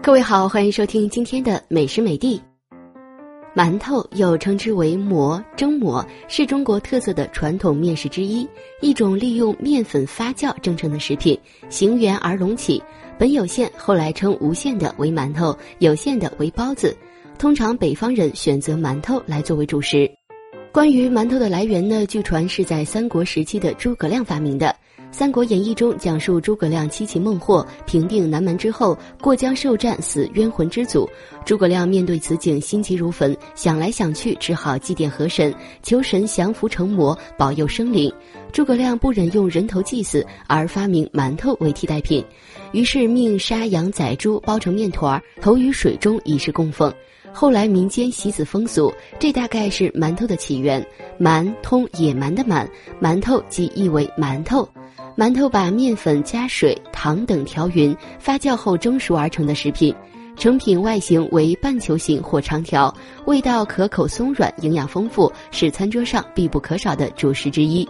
[0.00, 2.40] 各位好，欢迎收听今天的美食美地。
[3.54, 8.48] 馒头又称之为馍、蒸馍，是中国特色的传统面食之一，
[8.80, 11.38] 一种利用面粉发酵蒸成的食品，
[11.68, 12.82] 形圆而隆起，
[13.18, 16.96] 本有馅，后来称无馅的为馒头，有馅的为包子。
[17.36, 20.10] 通常北方人选择馒头来作为主食。
[20.72, 24.74] 关于馒头的来源呢，据传是在三国时期的诸葛亮发明的。
[25.10, 31.08] 《三国演义》中讲述诸葛亮七擒孟获、平定南蛮之后，过江受战死冤魂之祖。
[31.44, 35.52] 诸葛亮面对此景，心急如焚，想来想去，只好祭奠河神，
[35.82, 38.12] 求神降服成魔，保佑生灵。
[38.52, 42.24] 诸葛亮不忍用人头祭祀，而发明馒头为替代品，
[42.72, 46.92] 于是命杀羊宰猪，包成面团，投于水中，以示供奉。
[47.32, 50.84] 后来民间习此风俗，这大概是馒头的起源。
[51.18, 52.68] 馒通野蛮的蛮，
[53.00, 54.68] 馒头即意为馒头。
[55.18, 59.92] 馒头把面粉加水、糖等调匀，发酵后蒸熟而成的食品，
[60.36, 62.94] 成品外形为半球形或长条，
[63.26, 67.84] 味道可口松软，营养丰富，是餐桌上必不可少的主食之一。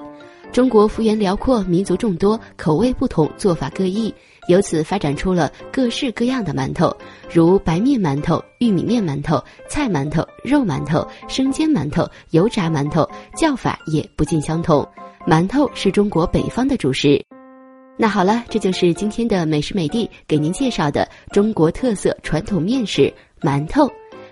[0.52, 4.14] 中国幅员辽阔，民族众多，口味不同，做法各异，
[4.46, 6.90] 由此发展出了各式各样的馒头，
[7.30, 14.82] 如白面馒头、玉米面馒头、菜馒头、肉馒头、生煎馒头、油炸馒头，叫法也不尽相同。
[15.26, 17.22] 馒头是中国北方的主食。
[17.96, 23.90] 那好了，这就是今天的美食美地给您介绍的中国特色传统面食——馒头。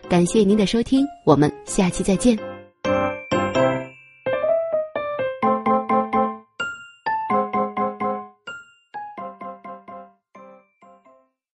[0.09, 2.56] 感谢您的收听，我们下期再见。